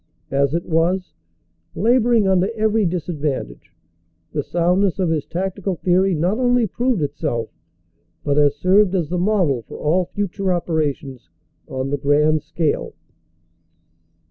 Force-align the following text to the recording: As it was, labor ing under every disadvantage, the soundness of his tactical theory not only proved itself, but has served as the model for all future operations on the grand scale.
As 0.31 0.55
it 0.55 0.65
was, 0.65 1.13
labor 1.75 2.11
ing 2.11 2.27
under 2.27 2.49
every 2.55 2.87
disadvantage, 2.87 3.71
the 4.31 4.41
soundness 4.41 4.97
of 4.97 5.11
his 5.11 5.27
tactical 5.27 5.75
theory 5.75 6.15
not 6.15 6.39
only 6.39 6.65
proved 6.65 7.03
itself, 7.03 7.51
but 8.23 8.35
has 8.35 8.55
served 8.55 8.95
as 8.95 9.09
the 9.09 9.19
model 9.19 9.61
for 9.61 9.77
all 9.77 10.05
future 10.05 10.51
operations 10.51 11.29
on 11.67 11.91
the 11.91 11.97
grand 11.99 12.41
scale. 12.41 12.95